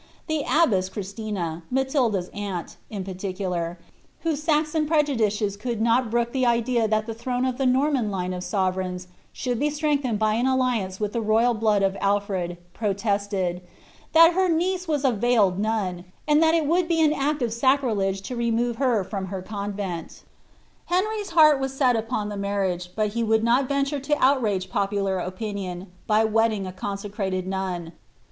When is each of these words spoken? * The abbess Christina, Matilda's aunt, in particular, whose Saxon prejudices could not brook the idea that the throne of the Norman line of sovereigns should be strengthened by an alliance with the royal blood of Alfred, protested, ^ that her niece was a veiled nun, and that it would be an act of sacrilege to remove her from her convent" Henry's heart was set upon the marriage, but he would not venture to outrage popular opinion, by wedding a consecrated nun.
* 0.17 0.25
The 0.27 0.43
abbess 0.49 0.89
Christina, 0.89 1.61
Matilda's 1.69 2.31
aunt, 2.33 2.77
in 2.89 3.03
particular, 3.03 3.77
whose 4.21 4.41
Saxon 4.41 4.87
prejudices 4.87 5.55
could 5.55 5.79
not 5.79 6.09
brook 6.09 6.31
the 6.31 6.43
idea 6.43 6.87
that 6.87 7.05
the 7.05 7.13
throne 7.13 7.45
of 7.45 7.59
the 7.59 7.67
Norman 7.67 8.09
line 8.09 8.33
of 8.33 8.43
sovereigns 8.43 9.07
should 9.31 9.59
be 9.59 9.69
strengthened 9.69 10.17
by 10.17 10.33
an 10.33 10.47
alliance 10.47 10.99
with 10.99 11.13
the 11.13 11.21
royal 11.21 11.53
blood 11.53 11.83
of 11.83 11.95
Alfred, 12.01 12.57
protested, 12.73 13.57
^ 13.57 13.61
that 14.13 14.33
her 14.33 14.49
niece 14.49 14.87
was 14.87 15.05
a 15.05 15.11
veiled 15.11 15.59
nun, 15.59 16.05
and 16.27 16.41
that 16.41 16.55
it 16.55 16.65
would 16.65 16.87
be 16.87 16.99
an 16.99 17.13
act 17.13 17.43
of 17.43 17.53
sacrilege 17.53 18.23
to 18.23 18.35
remove 18.35 18.77
her 18.77 19.03
from 19.03 19.27
her 19.27 19.43
convent" 19.43 20.23
Henry's 20.87 21.29
heart 21.29 21.59
was 21.59 21.75
set 21.77 21.95
upon 21.95 22.29
the 22.29 22.37
marriage, 22.37 22.89
but 22.95 23.09
he 23.09 23.23
would 23.23 23.43
not 23.43 23.69
venture 23.69 23.99
to 23.99 24.17
outrage 24.19 24.67
popular 24.67 25.19
opinion, 25.19 25.91
by 26.07 26.25
wedding 26.25 26.65
a 26.65 26.73
consecrated 26.73 27.45
nun. 27.45 27.91